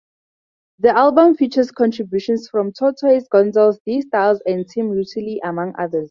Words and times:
The 0.79 0.97
album 0.97 1.35
features 1.35 1.69
contributions 1.71 2.49
from 2.49 2.73
Tortoise, 2.73 3.27
Gonzales, 3.29 3.79
D-Styles, 3.85 4.41
and 4.47 4.67
Tim 4.67 4.89
Rutili, 4.89 5.37
among 5.43 5.75
others. 5.77 5.99